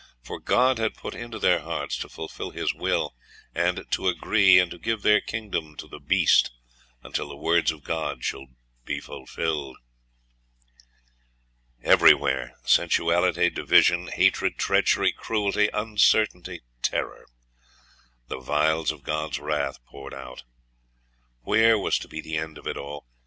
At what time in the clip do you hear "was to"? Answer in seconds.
21.77-22.07